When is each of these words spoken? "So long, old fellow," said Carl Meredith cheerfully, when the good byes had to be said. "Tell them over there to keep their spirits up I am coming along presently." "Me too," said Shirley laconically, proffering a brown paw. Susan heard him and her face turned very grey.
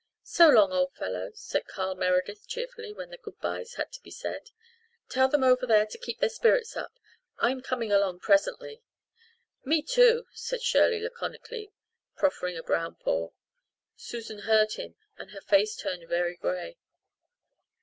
"So 0.23 0.49
long, 0.49 0.71
old 0.71 0.95
fellow," 0.95 1.29
said 1.35 1.67
Carl 1.67 1.93
Meredith 1.93 2.47
cheerfully, 2.47 2.91
when 2.91 3.11
the 3.11 3.19
good 3.19 3.39
byes 3.39 3.75
had 3.75 3.91
to 3.91 4.01
be 4.01 4.09
said. 4.09 4.49
"Tell 5.09 5.27
them 5.27 5.43
over 5.43 5.67
there 5.67 5.85
to 5.85 5.97
keep 5.99 6.17
their 6.17 6.27
spirits 6.29 6.75
up 6.75 6.97
I 7.37 7.51
am 7.51 7.61
coming 7.61 7.91
along 7.91 8.17
presently." 8.21 8.81
"Me 9.63 9.83
too," 9.83 10.25
said 10.33 10.63
Shirley 10.63 10.99
laconically, 10.99 11.71
proffering 12.15 12.57
a 12.57 12.63
brown 12.63 12.95
paw. 12.95 13.29
Susan 13.95 14.39
heard 14.39 14.73
him 14.73 14.95
and 15.19 15.29
her 15.29 15.41
face 15.41 15.75
turned 15.75 16.07
very 16.09 16.35
grey. 16.35 16.77